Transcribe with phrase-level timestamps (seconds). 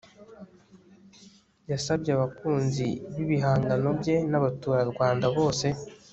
[1.71, 5.67] yasabye abakunzi b'ibihangano bye n'abaturarwanda bose